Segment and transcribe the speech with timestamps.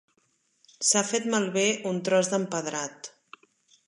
[0.91, 3.11] S'ha fet malbé un tros d'empedrat.